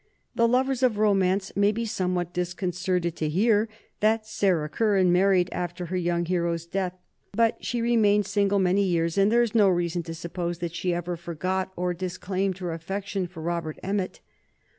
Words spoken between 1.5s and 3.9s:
may be somewhat disconcerted to hear